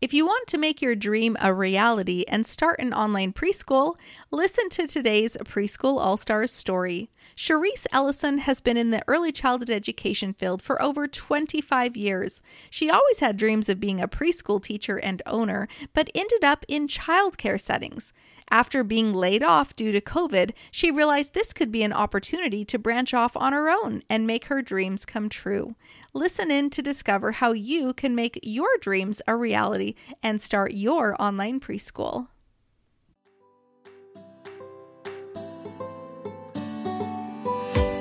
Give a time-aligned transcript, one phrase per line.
[0.00, 3.96] If you want to make your dream a reality and start an online preschool,
[4.30, 7.10] listen to today's Preschool All Stars story.
[7.36, 12.40] Cherise Ellison has been in the early childhood education field for over 25 years.
[12.70, 16.88] She always had dreams of being a preschool teacher and owner, but ended up in
[16.88, 18.14] childcare settings.
[18.50, 22.78] After being laid off due to COVID, she realized this could be an opportunity to
[22.78, 25.76] branch off on her own and make her dreams come true.
[26.12, 31.20] Listen in to discover how you can make your dreams a reality and start your
[31.22, 32.26] online preschool.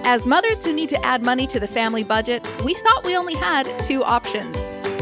[0.03, 3.35] As mothers who need to add money to the family budget, we thought we only
[3.35, 4.57] had two options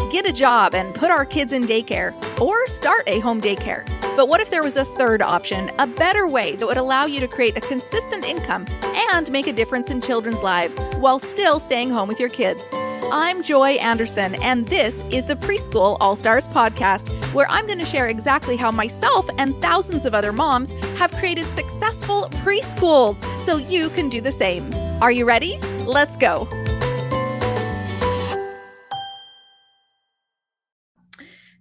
[0.09, 3.85] get a job and put our kids in daycare, or start a home daycare.
[4.17, 7.19] But what if there was a third option, a better way that would allow you
[7.19, 8.65] to create a consistent income
[9.11, 12.67] and make a difference in children's lives while still staying home with your kids?
[13.11, 17.85] I'm Joy Anderson, and this is the Preschool All Stars podcast, where I'm going to
[17.85, 23.89] share exactly how myself and thousands of other moms have created successful preschools so you
[23.89, 24.73] can do the same.
[24.99, 25.59] Are you ready?
[25.85, 26.47] Let's go.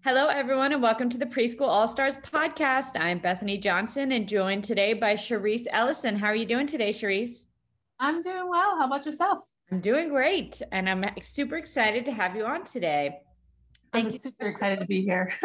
[0.06, 2.92] Hello, everyone, and welcome to the Preschool All Stars podcast.
[2.94, 6.14] I'm Bethany Johnson and joined today by Cherise Ellison.
[6.14, 7.46] How are you doing today, Cherise?
[7.98, 8.78] I'm doing well.
[8.78, 9.42] How about yourself?
[9.72, 13.18] I'm doing great, and I'm super excited to have you on today.
[13.92, 14.18] Thank I'm you.
[14.20, 15.28] super excited to be here.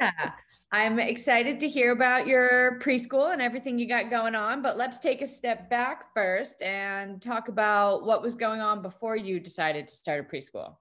[0.00, 0.30] yeah,
[0.70, 4.62] I'm excited to hear about your preschool and everything you got going on.
[4.62, 9.16] But let's take a step back first and talk about what was going on before
[9.16, 10.76] you decided to start a preschool.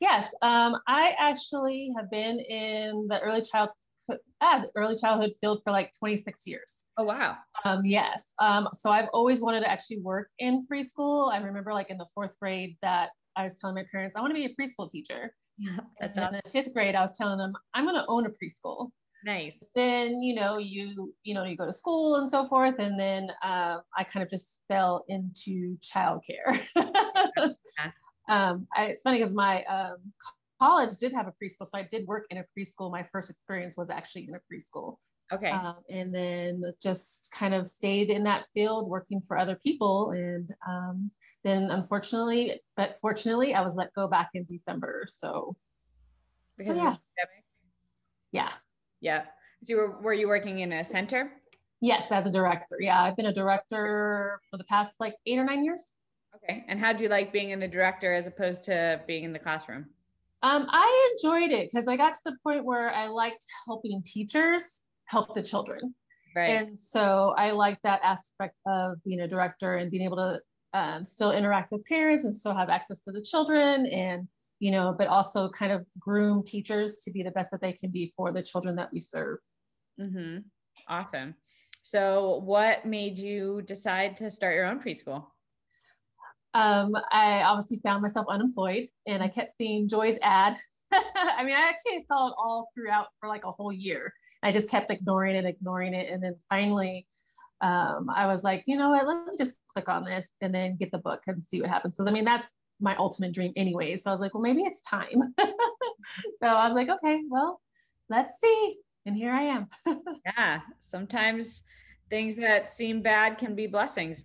[0.00, 3.74] Yes, um, I actually have been in the early childhood
[4.40, 6.86] ah, early childhood field for like 26 years.
[6.96, 7.36] Oh wow.
[7.64, 8.34] Um, yes.
[8.38, 11.32] Um, so I've always wanted to actually work in preschool.
[11.32, 14.30] I remember like in the fourth grade that I was telling my parents I want
[14.30, 15.34] to be a preschool teacher.
[15.58, 16.36] Yeah, that's and awesome.
[16.36, 18.90] in the fifth grade I was telling them I'm going to own a preschool.
[19.24, 19.64] Nice.
[19.74, 23.28] Then you know you you know you go to school and so forth, and then
[23.42, 26.60] uh, I kind of just fell into childcare.
[26.76, 27.90] yeah.
[28.28, 29.96] Um, I, it's funny because my um,
[30.60, 32.90] college did have a preschool, so I did work in a preschool.
[32.90, 34.96] My first experience was actually in a preschool.
[35.32, 35.50] Okay.
[35.50, 40.12] Um, and then just kind of stayed in that field working for other people.
[40.12, 41.10] And um,
[41.42, 45.04] then unfortunately, but fortunately, I was let go back in December.
[45.08, 45.56] So,
[46.56, 46.96] because so, yeah.
[48.30, 48.52] Yeah.
[49.00, 49.22] Yeah.
[49.64, 51.32] So you were, were you working in a center?
[51.80, 52.76] Yes, as a director.
[52.80, 55.92] Yeah, I've been a director for the past like eight or nine years.
[56.36, 56.64] Okay.
[56.68, 59.38] And how do you like being in a director as opposed to being in the
[59.38, 59.86] classroom?
[60.42, 64.84] Um, I enjoyed it because I got to the point where I liked helping teachers
[65.06, 65.94] help the children.
[66.34, 66.50] Right.
[66.50, 70.40] And so I like that aspect of being a director and being able to
[70.78, 74.28] um, still interact with parents and still have access to the children and,
[74.60, 77.90] you know, but also kind of groom teachers to be the best that they can
[77.90, 79.38] be for the children that we serve.
[79.98, 80.38] Mm-hmm.
[80.88, 81.34] Awesome.
[81.82, 85.24] So, what made you decide to start your own preschool?
[86.56, 90.56] Um, I obviously found myself unemployed and I kept seeing Joy's ad.
[90.92, 94.10] I mean, I actually saw it all throughout for like a whole year.
[94.42, 96.10] I just kept ignoring it, ignoring it.
[96.10, 97.06] And then finally,
[97.60, 100.76] um, I was like, you know what, let me just click on this and then
[100.76, 101.98] get the book and see what happens.
[101.98, 103.94] So, I mean, that's my ultimate dream anyway.
[103.96, 105.34] So I was like, well, maybe it's time.
[105.38, 107.60] so I was like, okay, well,
[108.08, 108.76] let's see.
[109.04, 109.68] And here I am.
[110.24, 110.60] yeah.
[110.80, 111.62] Sometimes
[112.08, 114.24] things that seem bad can be blessings.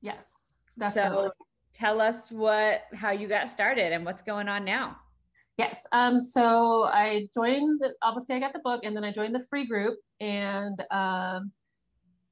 [0.00, 0.32] Yes.
[0.78, 1.28] Definitely.
[1.28, 1.45] So
[1.76, 4.96] tell us what how you got started and what's going on now.
[5.58, 5.86] Yes.
[5.92, 9.66] Um, so I joined, obviously, I got the book and then I joined the free
[9.66, 11.50] group and um,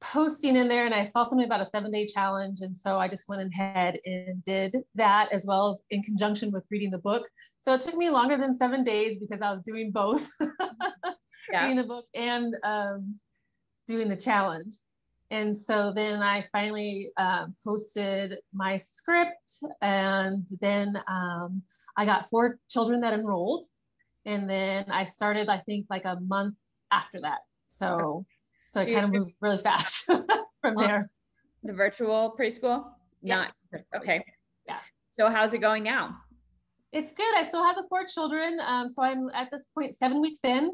[0.00, 0.84] posting in there.
[0.84, 2.60] And I saw something about a seven day challenge.
[2.60, 6.66] And so I just went ahead and did that as well as in conjunction with
[6.70, 7.26] reading the book.
[7.58, 10.28] So it took me longer than seven days because I was doing both
[11.50, 11.62] yeah.
[11.62, 13.18] reading the book and um,
[13.86, 14.76] doing the challenge.
[15.34, 21.60] And so then I finally uh, posted my script, and then um,
[21.96, 23.66] I got four children that enrolled.
[24.26, 26.54] And then I started, I think, like a month
[26.92, 27.40] after that.
[27.66, 28.24] So,
[28.70, 30.04] so I kind of moved really fast
[30.60, 31.10] from there.
[31.64, 32.84] The virtual preschool?
[33.20, 33.66] Yes.
[33.72, 34.22] Not okay.
[34.68, 34.78] Yeah.
[35.10, 36.16] So how's it going now?
[36.92, 37.34] It's good.
[37.36, 38.60] I still have the four children.
[38.64, 40.70] Um, so I'm at this point seven weeks in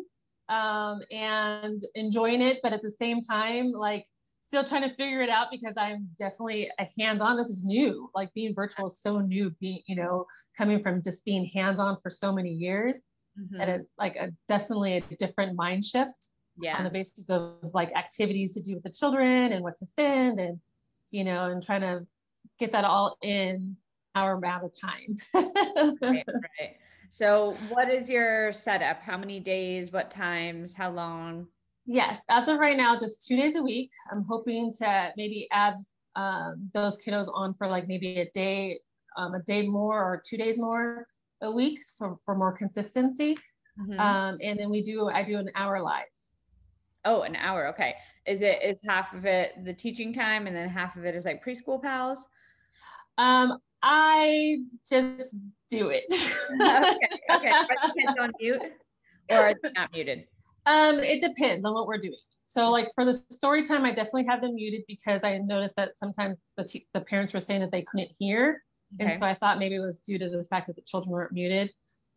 [0.51, 4.05] um, and enjoying it, but at the same time, like
[4.41, 7.37] still trying to figure it out because I'm definitely a hands-on.
[7.37, 8.11] This is new.
[8.15, 9.51] Like being virtual is so new.
[9.61, 10.27] Being, you know,
[10.57, 13.01] coming from just being hands-on for so many years,
[13.39, 13.61] mm-hmm.
[13.61, 16.31] and it's like a definitely a different mind shift.
[16.61, 16.77] Yeah.
[16.77, 20.39] On the basis of like activities to do with the children and what to send,
[20.39, 20.61] and
[21.11, 22.07] you know, and trying to
[22.59, 23.77] get that all in
[24.15, 25.17] our amount of time.
[26.03, 26.77] right, right.
[27.09, 29.03] So, what is your setup?
[29.03, 29.93] How many days?
[29.93, 30.75] What times?
[30.75, 31.49] How long?
[31.93, 33.91] Yes, as of right now, just two days a week.
[34.13, 35.75] I'm hoping to maybe add
[36.15, 38.79] um, those kiddos on for like maybe a day,
[39.17, 41.05] um, a day more or two days more
[41.43, 43.37] a week, so for more consistency.
[43.77, 43.99] Mm-hmm.
[43.99, 46.05] Um, and then we do, I do an hour live.
[47.05, 47.67] Oh, an hour.
[47.71, 47.97] Okay.
[48.25, 51.25] Is it is half of it the teaching time and then half of it is
[51.25, 52.29] like preschool pals?
[53.19, 54.59] Um, I
[54.89, 56.05] just do it.
[56.61, 56.97] okay.
[57.33, 57.51] Okay.
[57.51, 58.63] Are the kids on mute
[59.29, 60.29] or are they not muted?
[60.67, 62.15] Um, it depends on what we're doing.
[62.43, 65.97] So like for the story time, I definitely have them muted because I noticed that
[65.97, 68.62] sometimes the, t- the parents were saying that they couldn't hear.
[68.95, 69.12] Okay.
[69.12, 71.33] And so I thought maybe it was due to the fact that the children weren't
[71.33, 71.71] muted.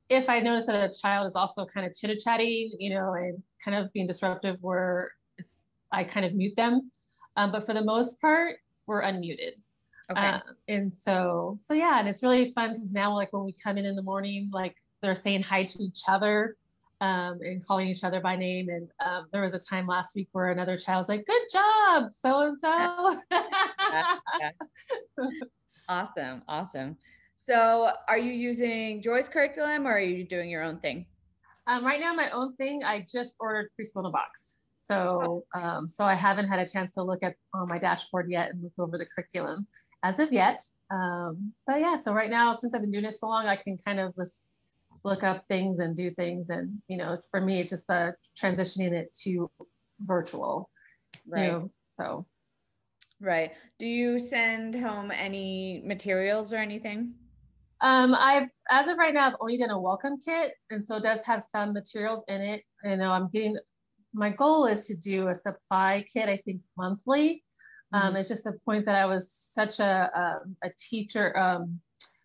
[0.09, 3.41] If I notice that a child is also kind of chitter chatting, you know, and
[3.63, 5.59] kind of being disruptive where it's,
[5.91, 6.89] I kind of mute them.
[7.37, 8.57] Um, but for the most part,
[8.87, 9.51] we're unmuted.
[10.11, 10.19] Okay.
[10.19, 13.77] Uh, and so, so yeah, and it's really fun because now, like when we come
[13.77, 16.57] in in the morning, like they're saying hi to each other
[17.01, 18.69] um, and calling each other by name.
[18.69, 22.13] And um, there was a time last week where another child was like, "Good job,
[22.13, 23.21] so and so."
[25.89, 26.97] Awesome, awesome.
[27.35, 31.05] So, are you using Joy's curriculum, or are you doing your own thing?
[31.67, 32.83] Um, right now, my own thing.
[32.83, 36.91] I just ordered preschool in a box, so um, so I haven't had a chance
[36.91, 39.67] to look at on my dashboard yet and look over the curriculum
[40.03, 40.61] as of yet.
[40.89, 43.77] Um, but yeah, so right now, since I've been doing this so long, I can
[43.77, 44.49] kind of just
[45.03, 48.93] look up things and do things, and you know, for me, it's just the transitioning
[48.93, 49.49] it to
[49.99, 50.69] virtual.
[51.27, 51.45] Right.
[51.45, 52.25] You know, so.
[53.21, 53.53] Right.
[53.79, 57.13] Do you send home any materials or anything?
[57.79, 61.03] Um, I've as of right now, I've only done a welcome kit, and so it
[61.03, 62.63] does have some materials in it.
[62.83, 63.57] You know, I'm getting
[64.13, 67.43] my goal is to do a supply kit, I think monthly.
[67.91, 68.17] Um, mm-hmm.
[68.17, 71.79] it's just the point that I was such a, a, um, a teacher, um,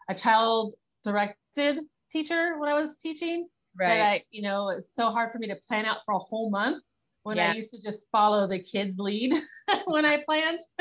[0.09, 3.49] a child directed teacher when I was teaching.
[3.78, 3.96] Right.
[3.96, 6.50] That I, you know, it's so hard for me to plan out for a whole
[6.50, 6.82] month
[7.22, 7.50] when yeah.
[7.50, 9.34] I used to just follow the kids' lead
[9.87, 10.58] when I planned.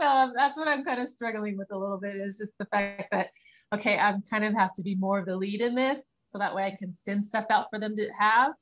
[0.00, 2.66] so um, that's what I'm kind of struggling with a little bit is just the
[2.66, 3.30] fact that,
[3.74, 6.00] okay, I'm kind of have to be more of the lead in this.
[6.24, 8.52] So that way I can send stuff out for them to have.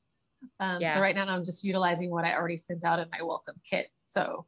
[0.59, 0.95] Um, yeah.
[0.95, 3.87] So right now I'm just utilizing what I already sent out in my welcome kit.
[4.07, 4.45] So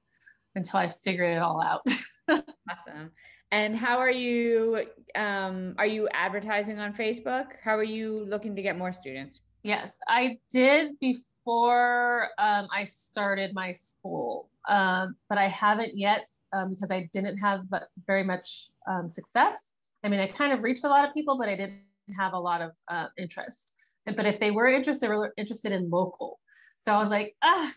[0.55, 1.85] until I figure it all out.
[2.29, 3.11] awesome.
[3.51, 4.85] And how are you?
[5.15, 7.53] Um, are you advertising on Facebook?
[7.61, 9.41] How are you looking to get more students?
[9.63, 16.69] Yes, I did before um, I started my school, um, but I haven't yet um,
[16.69, 17.61] because I didn't have
[18.07, 19.73] very much um, success.
[20.03, 21.81] I mean, I kind of reached a lot of people, but I didn't
[22.17, 23.73] have a lot of uh, interest.
[24.05, 26.39] But if they were interested, they were interested in local.
[26.79, 27.71] So I was like, ah,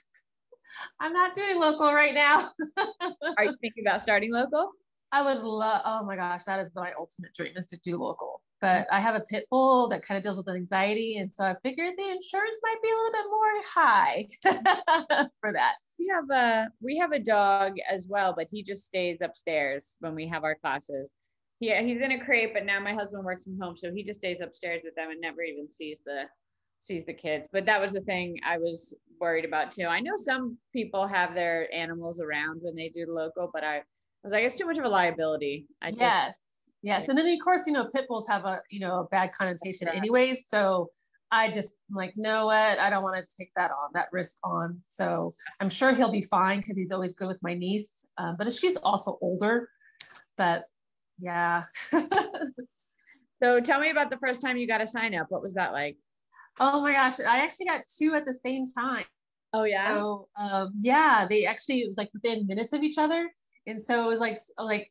[1.01, 2.49] I'm not doing local right now.
[3.37, 4.73] Are you thinking about starting local?
[5.15, 8.43] I would love, oh my gosh, that is my ultimate dream is to do local.
[8.61, 11.19] But I have a pit bull that kind of deals with anxiety.
[11.19, 14.27] And so I figured the insurance might be a little bit more high
[15.41, 15.75] for that.
[15.99, 20.15] We have a we have a dog as well, but he just stays upstairs when
[20.15, 21.13] we have our classes
[21.61, 24.19] yeah, he's in a crate, but now my husband works from home, so he just
[24.19, 26.25] stays upstairs with them and never even sees the
[26.81, 27.49] sees the kids.
[27.51, 29.87] But that was the thing I was worried about too.
[29.87, 33.83] I know some people have their animals around when they do local, but I
[34.25, 35.67] was like, it's too much of a liability.
[35.83, 36.43] I just, yes,
[36.83, 39.33] yes, and then of course, you know, pit bulls have a you know a bad
[39.33, 40.49] connotation, anyways.
[40.49, 40.89] So
[41.35, 42.79] I just I'm like, know what?
[42.79, 44.81] I don't want to take that on, that risk on.
[44.85, 48.07] So I'm sure he'll be fine because he's always good with my niece.
[48.19, 49.69] Um, but she's also older.
[50.39, 50.65] But
[51.19, 51.65] yeah.
[53.43, 55.27] so tell me about the first time you got a sign up.
[55.31, 55.97] What was that like?
[56.61, 59.05] Oh my gosh, I actually got two at the same time.
[59.53, 59.95] Oh yeah.
[59.95, 63.29] So um, yeah, they actually it was like within minutes of each other,
[63.67, 64.91] and so it was like like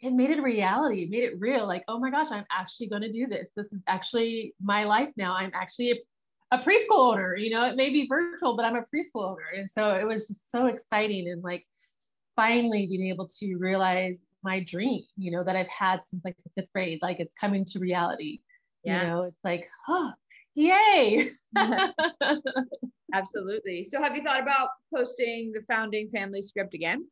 [0.00, 1.02] it made it reality.
[1.02, 1.66] It made it real.
[1.66, 3.50] Like oh my gosh, I'm actually going to do this.
[3.56, 5.34] This is actually my life now.
[5.34, 7.36] I'm actually a, a preschool owner.
[7.36, 10.28] You know, it may be virtual, but I'm a preschool owner, and so it was
[10.28, 11.64] just so exciting and like
[12.36, 16.50] finally being able to realize my dream, you know, that I've had since like the
[16.54, 16.98] fifth grade.
[17.02, 18.40] Like it's coming to reality.
[18.84, 19.02] Yeah.
[19.02, 20.12] You know, it's like, oh,
[20.54, 21.28] yay.
[23.14, 23.84] Absolutely.
[23.84, 27.06] So have you thought about posting the founding family script again?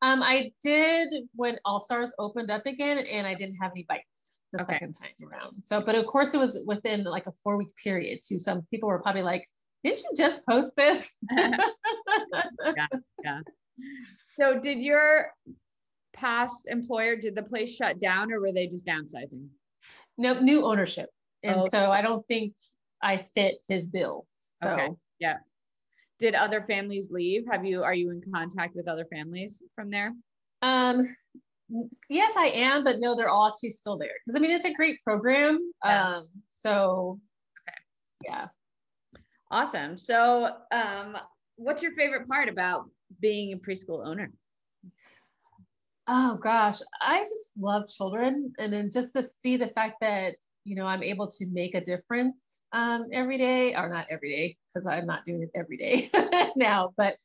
[0.00, 4.40] Um, I did when All Stars opened up again, and I didn't have any bites
[4.52, 4.74] the okay.
[4.74, 5.62] second time around.
[5.64, 8.38] So, but of course, it was within like a four week period too.
[8.38, 9.48] Some people were probably like,
[9.82, 11.56] "Didn't you just post this?" yeah,
[13.24, 13.40] yeah.
[14.36, 15.32] So, did your
[16.12, 19.48] past employer, did the place shut down or were they just downsizing?
[20.16, 21.10] No, new ownership.
[21.42, 22.54] And oh, so I don't think
[23.02, 24.26] I fit his bill.
[24.62, 24.70] So.
[24.70, 24.88] Okay.
[25.20, 25.36] Yeah.
[26.18, 27.44] Did other families leave?
[27.50, 30.12] Have you, are you in contact with other families from there?
[30.62, 31.06] Um,
[32.08, 34.10] yes, I am, but no, they're all actually still there.
[34.24, 35.72] Because I mean, it's a great program.
[35.84, 36.16] Yeah.
[36.16, 37.20] Um, so,
[37.68, 37.76] okay.
[38.24, 38.48] yeah.
[39.50, 39.96] Awesome.
[39.96, 41.16] So, um,
[41.56, 44.32] what's your favorite part about being a preschool owner?
[46.10, 50.74] Oh gosh, I just love children, and then just to see the fact that you
[50.74, 54.86] know I'm able to make a difference um, every day, or not every day, because
[54.86, 56.10] I'm not doing it every day
[56.56, 57.16] now, but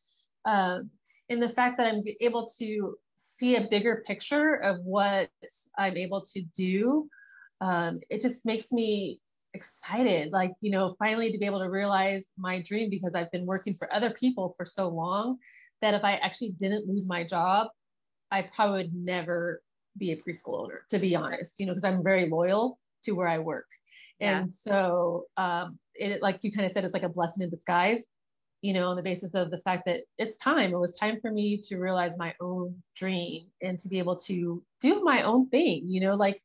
[0.46, 0.90] um,
[1.30, 5.30] in the fact that I'm able to see a bigger picture of what
[5.78, 7.08] I'm able to do,
[7.62, 9.20] um, it just makes me
[9.54, 10.32] excited.
[10.32, 13.74] Like, you know, finally to be able to realize my dream because I've been working
[13.74, 15.38] for other people for so long
[15.82, 17.68] that if I actually didn't lose my job,
[18.32, 19.62] I probably would never
[19.98, 23.28] be a preschool owner, to be honest, you know, because I'm very loyal to where
[23.28, 23.68] I work.
[24.24, 24.40] Yeah.
[24.40, 28.08] And so, um, it, like you kind of said, it's like a blessing in disguise
[28.64, 30.72] you know, on the basis of the fact that it's time.
[30.72, 34.64] It was time for me to realize my own dream and to be able to
[34.80, 36.40] do my own thing, you know, like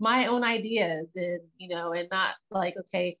[0.00, 3.18] my own ideas and, you know, and not like, okay,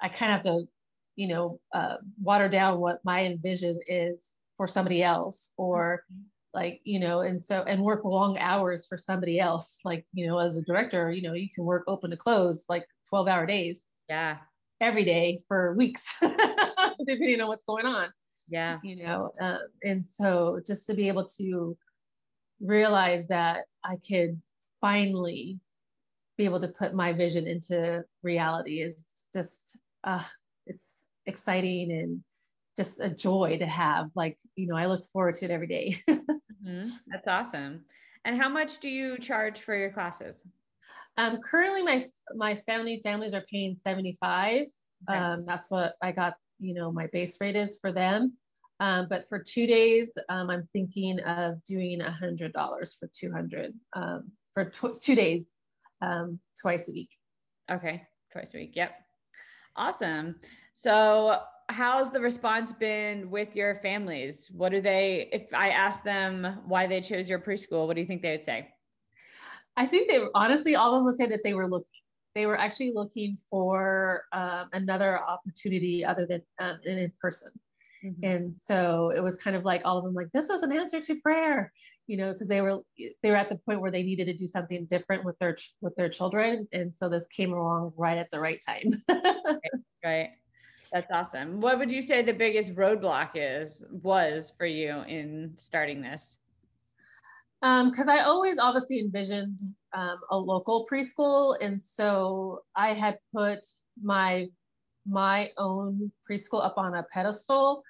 [0.00, 0.68] I kind of have to,
[1.16, 6.22] you know, uh, water down what my envision is for somebody else or mm-hmm.
[6.52, 9.80] Like, you know, and so, and work long hours for somebody else.
[9.84, 12.86] Like, you know, as a director, you know, you can work open to close like
[13.08, 13.86] 12 hour days.
[14.08, 14.38] Yeah.
[14.80, 16.18] Every day for weeks.
[17.06, 18.08] depending on what's going on.
[18.48, 18.78] Yeah.
[18.82, 21.76] You know, uh, and so just to be able to
[22.60, 24.40] realize that I could
[24.80, 25.60] finally
[26.36, 30.24] be able to put my vision into reality is just, uh,
[30.66, 32.22] it's exciting and
[32.80, 34.10] just a joy to have.
[34.14, 35.96] Like, you know, I look forward to it every day.
[36.08, 36.88] mm-hmm.
[37.08, 37.84] That's awesome.
[38.24, 40.44] And how much do you charge for your classes?
[41.18, 44.66] Um, currently, my my family families are paying seventy five.
[45.08, 45.18] Okay.
[45.18, 48.32] Um, that's what I got you know my base rate is for them.
[48.78, 53.74] Um, but for two days, um, I'm thinking of doing a hundred dollars for 200
[53.92, 55.54] um, for tw- two days,
[56.00, 57.10] um, twice a week.
[57.70, 58.72] Okay, twice a week.
[58.74, 58.92] Yep,
[59.76, 60.36] awesome.
[60.74, 64.50] So, how's the response been with your families?
[64.52, 65.28] What do they?
[65.32, 68.44] If I ask them why they chose your preschool, what do you think they would
[68.44, 68.68] say?
[69.76, 71.86] I think they honestly all of them would say that they were looking
[72.34, 77.50] they were actually looking for um, another opportunity other than um, an in person.
[78.04, 78.24] Mm-hmm.
[78.24, 81.00] And so it was kind of like all of them like this was an answer
[81.00, 81.72] to prayer,
[82.06, 82.80] you know, because they were
[83.22, 85.94] they were at the point where they needed to do something different with their with
[85.96, 89.02] their children, and so this came along right at the right time.
[89.08, 89.60] right,
[90.04, 90.30] right.
[90.92, 91.60] That's awesome.
[91.60, 96.36] What would you say the biggest roadblock is was for you in starting this?
[97.60, 99.60] because um, I always obviously envisioned
[99.92, 103.66] um, a local preschool, and so I had put
[104.02, 104.48] my
[105.06, 107.82] my own preschool up on a pedestal,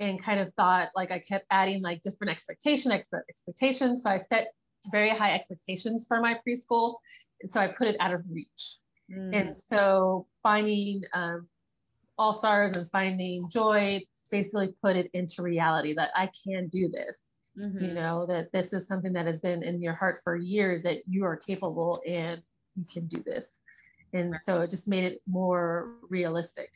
[0.00, 4.04] and kind of thought like I kept adding like different expectation expectations.
[4.04, 4.48] So I set
[4.90, 6.96] very high expectations for my preschool,
[7.42, 8.78] and so I put it out of reach.
[9.12, 9.34] Mm.
[9.34, 11.48] And so finding um,
[12.18, 17.30] all stars and finding joy basically put it into reality that I can do this
[17.58, 17.84] mm-hmm.
[17.84, 20.98] you know that this is something that has been in your heart for years that
[21.08, 22.42] you are capable and
[22.76, 23.60] you can do this
[24.12, 24.40] and right.
[24.42, 26.70] so it just made it more realistic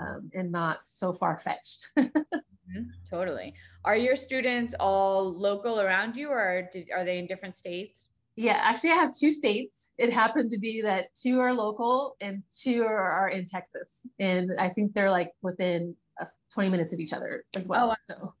[0.00, 2.82] um, and not so far-fetched mm-hmm.
[3.08, 8.08] totally are your students all local around you or did, are they in different states
[8.38, 12.42] yeah actually i have two states it happened to be that two are local and
[12.50, 17.12] two are, in texas and i think they're like within uh, 20 minutes of each
[17.12, 17.96] other as well oh, wow.
[18.00, 18.34] so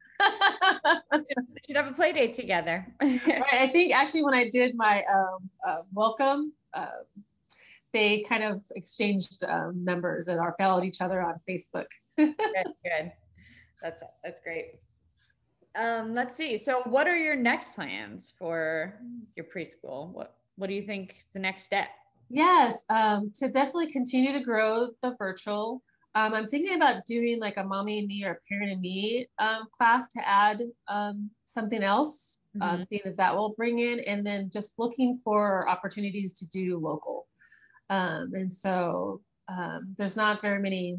[1.66, 2.86] should have a play date together.
[3.02, 3.44] right.
[3.52, 7.04] I think actually when I did my um, uh, welcome, um,
[7.92, 11.86] they kind of exchanged um, numbers and are followed each other on Facebook.
[12.16, 13.12] good, good.
[13.80, 14.80] That's that's great.
[15.78, 16.56] Um, let's see.
[16.56, 19.00] So, what are your next plans for
[19.36, 20.12] your preschool?
[20.12, 21.88] What What do you think is the next step?
[22.28, 25.82] Yes, um, to definitely continue to grow the virtual
[26.18, 29.68] um, I'm thinking about doing like a mommy and me or parent and me um,
[29.70, 32.82] class to add um, something else, um, mm-hmm.
[32.82, 37.26] seeing if that will bring in, and then just looking for opportunities to do local.
[37.90, 40.98] Um, and so um, there's not very many,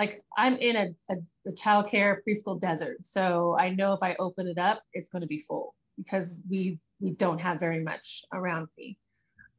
[0.00, 1.16] like I'm in a, a,
[1.46, 3.04] a childcare preschool desert.
[3.04, 6.78] So I know if I open it up, it's going to be full because we
[7.00, 8.96] we don't have very much around me.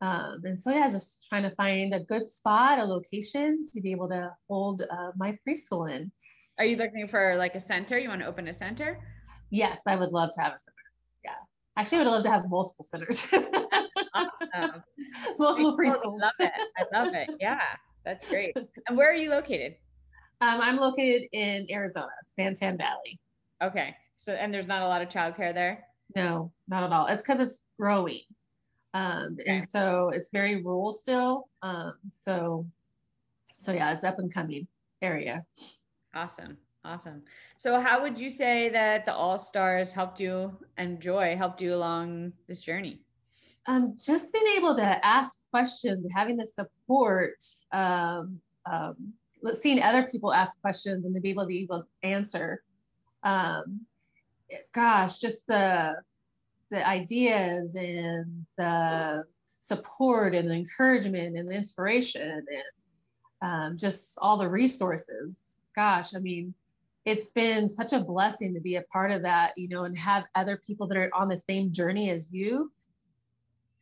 [0.01, 3.91] Um, and so, yeah, just trying to find a good spot, a location to be
[3.91, 6.11] able to hold uh, my preschool in.
[6.57, 7.99] Are you looking for like a center?
[7.99, 8.99] You want to open a center?
[9.51, 10.87] Yes, I would love to have a center.
[11.23, 11.31] Yeah.
[11.77, 13.27] Actually, I would love to have multiple centers.
[14.15, 14.83] awesome.
[15.37, 16.19] multiple preschools.
[16.19, 16.51] I love it.
[16.77, 17.29] I love it.
[17.39, 17.61] Yeah,
[18.03, 18.57] that's great.
[18.87, 19.75] And where are you located?
[20.41, 23.19] Um, I'm located in Arizona, Santan Valley.
[23.61, 23.95] Okay.
[24.17, 25.85] So, and there's not a lot of childcare there?
[26.15, 27.07] No, not at all.
[27.07, 28.21] It's because it's growing.
[28.93, 29.49] Um, okay.
[29.49, 31.47] and so it's very rural still.
[31.61, 32.65] Um, so
[33.61, 34.67] so yeah, it's up and coming
[35.01, 35.45] area.
[36.15, 36.57] Awesome.
[36.83, 37.21] Awesome.
[37.59, 42.33] So how would you say that the All Stars helped you enjoy, helped you along
[42.47, 43.01] this journey?
[43.67, 47.35] Um, just being able to ask questions, having the support,
[47.71, 49.13] um, um,
[49.53, 52.63] seeing other people ask questions and to be able to be able to answer.
[53.23, 53.81] Um,
[54.73, 55.95] gosh, just the
[56.69, 59.23] the ideas and the
[59.59, 62.63] support and the encouragement and the inspiration and
[63.41, 65.57] um, just all the resources.
[65.75, 66.53] Gosh, I mean,
[67.05, 70.25] it's been such a blessing to be a part of that, you know, and have
[70.35, 72.71] other people that are on the same journey as you,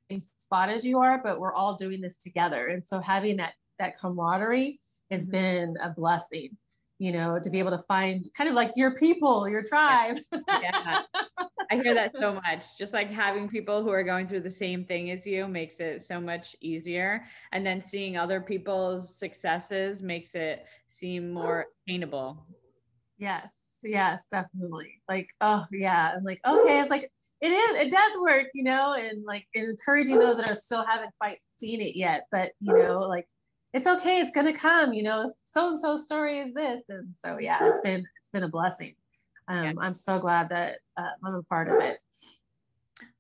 [0.10, 2.68] same spot as you are, but we're all doing this together.
[2.68, 4.80] And so having that that camaraderie
[5.12, 5.32] has mm-hmm.
[5.32, 6.58] been a blessing,
[6.98, 10.18] you know, to be able to find kind of like your people, your tribe.
[10.48, 11.01] Yeah.
[11.72, 12.78] I hear that so much.
[12.78, 16.01] Just like having people who are going through the same thing as you makes it
[16.01, 17.24] so much easier.
[17.51, 22.46] And then seeing other people's successes makes it seem more attainable.
[23.18, 25.01] Yes, yes, definitely.
[25.08, 26.13] Like, oh yeah.
[26.16, 27.12] I'm like, okay, it's like
[27.42, 31.12] it is, it does work, you know, and like encouraging those that are still haven't
[31.20, 33.28] quite seen it yet, but you know, like
[33.74, 36.90] it's okay, it's gonna come, you know, so and so story is this.
[36.90, 38.96] And so yeah, it's been it's been a blessing.
[39.48, 39.74] Um, yeah.
[39.80, 42.00] I'm so glad that uh, I'm a part of it.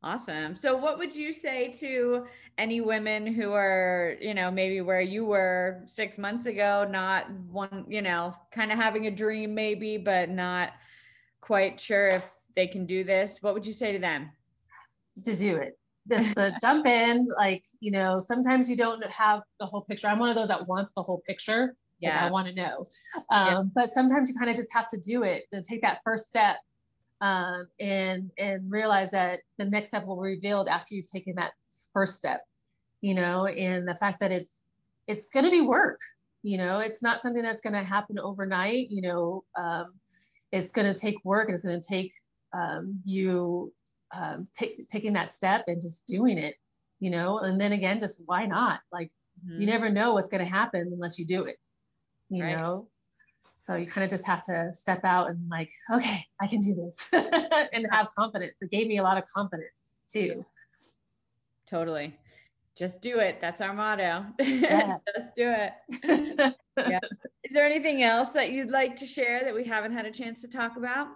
[0.03, 0.55] Awesome.
[0.55, 2.25] So, what would you say to
[2.57, 7.85] any women who are, you know, maybe where you were six months ago, not one,
[7.87, 10.73] you know, kind of having a dream maybe, but not
[11.41, 13.39] quite sure if they can do this?
[13.41, 14.29] What would you say to them?
[15.25, 15.78] To do it.
[16.09, 17.27] Just to jump in.
[17.37, 20.07] Like, you know, sometimes you don't have the whole picture.
[20.07, 21.75] I'm one of those that wants the whole picture.
[21.99, 22.15] Yeah.
[22.15, 22.85] Like, I want to know.
[23.31, 23.63] Um, yeah.
[23.75, 26.57] But sometimes you kind of just have to do it to take that first step
[27.21, 31.51] um, and and realize that the next step will be revealed after you've taken that
[31.93, 32.41] first step
[33.01, 34.63] you know and the fact that it's
[35.07, 35.99] it's going to be work
[36.43, 39.93] you know it's not something that's going to happen overnight you know um,
[40.51, 42.13] it's going to take work and it's going to take
[42.53, 43.71] um, you
[44.11, 46.55] um, take, taking that step and just doing it
[46.99, 49.11] you know and then again just why not like
[49.45, 49.61] mm-hmm.
[49.61, 51.57] you never know what's going to happen unless you do it
[52.29, 52.57] you right.
[52.57, 52.87] know
[53.55, 56.73] so you kind of just have to step out and like, okay, I can do
[56.75, 58.53] this and have confidence.
[58.61, 60.45] It gave me a lot of confidence too.
[61.67, 62.15] Totally.
[62.75, 63.39] Just do it.
[63.41, 64.25] That's our motto.
[64.39, 64.99] Yes.
[65.15, 65.73] just do it.
[66.77, 66.99] yeah.
[67.43, 70.41] Is there anything else that you'd like to share that we haven't had a chance
[70.41, 71.07] to talk about?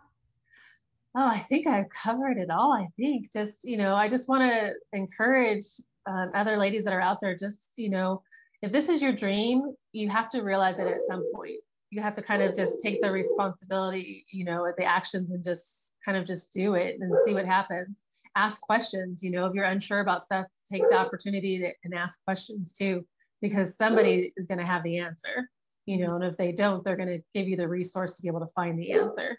[1.16, 2.74] Oh, I think I've covered it all.
[2.74, 5.66] I think just, you know, I just want to encourage
[6.08, 8.24] um, other ladies that are out there, just, you know,
[8.62, 11.60] if this is your dream, you have to realize it at some point
[11.94, 15.44] you have to kind of just take the responsibility, you know, at the actions and
[15.44, 18.02] just kind of just do it and see what happens.
[18.36, 22.24] Ask questions, you know, if you're unsure about stuff, take the opportunity to, and ask
[22.26, 23.06] questions too,
[23.44, 25.48] because somebody is going to have the answer,
[25.86, 28.28] you know, and if they don't, they're going to give you the resource to be
[28.28, 29.38] able to find the answer.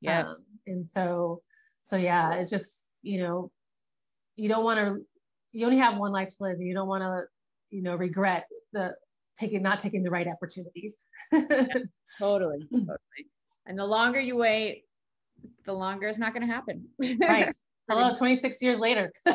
[0.00, 0.28] Yeah.
[0.28, 0.36] Um,
[0.70, 1.42] and so,
[1.82, 3.50] so yeah, it's just, you know,
[4.36, 5.04] you don't want to,
[5.52, 7.22] you only have one life to live and you don't want to,
[7.70, 8.94] you know, regret the
[9.36, 11.06] taking not taking the right opportunities.
[11.32, 11.66] yeah,
[12.18, 13.26] totally, totally.
[13.66, 14.84] And the longer you wait,
[15.64, 16.86] the longer it's not going to happen.
[17.20, 17.54] right.
[17.88, 19.10] Hello, 26 years later.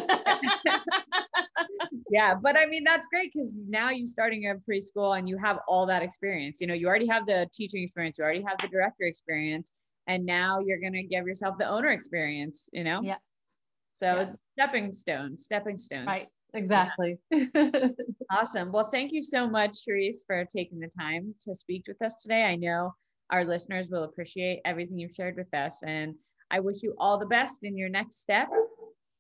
[2.10, 5.58] yeah, but I mean that's great because now you're starting a preschool and you have
[5.68, 6.62] all that experience.
[6.62, 9.72] You know, you already have the teaching experience, you already have the director experience,
[10.08, 12.70] and now you're gonna give yourself the owner experience.
[12.74, 13.02] You know.
[13.04, 13.20] Yes.
[13.94, 14.32] So yes.
[14.32, 16.08] it's stepping stones, stepping stones.
[16.08, 16.26] Right.
[16.54, 17.18] Exactly.
[17.32, 17.90] Yeah.
[18.32, 18.72] awesome.
[18.72, 22.44] Well, thank you so much, Therese, for taking the time to speak with us today.
[22.44, 22.94] I know
[23.30, 25.82] our listeners will appreciate everything you've shared with us.
[25.84, 26.16] And
[26.52, 28.48] I wish you all the best in your next step.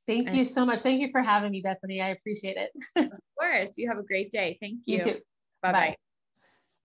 [0.07, 0.79] Thank and- you so much.
[0.79, 2.01] Thank you for having me, Bethany.
[2.01, 2.71] I appreciate it.
[2.95, 3.71] of course.
[3.77, 4.57] You have a great day.
[4.61, 4.97] Thank you.
[4.97, 5.19] You too.
[5.61, 5.95] Bye bye.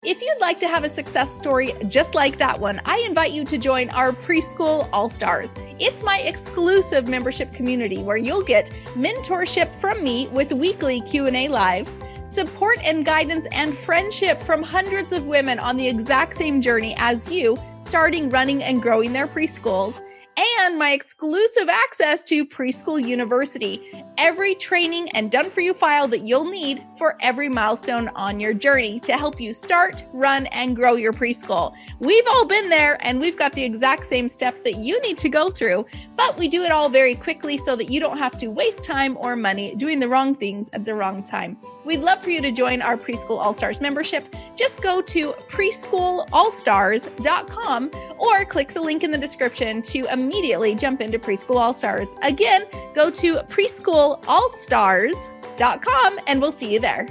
[0.07, 3.45] If you'd like to have a success story just like that one, I invite you
[3.47, 5.53] to join our Preschool All Stars.
[5.81, 11.99] It's my exclusive membership community where you'll get mentorship from me with weekly Q&A lives,
[12.25, 17.29] support and guidance and friendship from hundreds of women on the exact same journey as
[17.29, 20.01] you, starting, running and growing their preschools
[20.37, 26.23] and my exclusive access to Preschool University, every training and done for you file that
[26.23, 30.97] you'll need for every milestone on your journey to help you start, run, and grow
[30.97, 31.73] your preschool.
[32.01, 35.29] We've all been there and we've got the exact same steps that you need to
[35.29, 38.49] go through, but we do it all very quickly so that you don't have to
[38.49, 41.57] waste time or money doing the wrong things at the wrong time.
[41.85, 44.35] We'd love for you to join our Preschool All Stars membership.
[44.57, 51.21] Just go to preschoolallstars.com or click the link in the description to immediately jump into
[51.21, 52.15] Preschool All Stars.
[52.23, 57.07] Again, go to preschoolallstars.com and we'll see you there.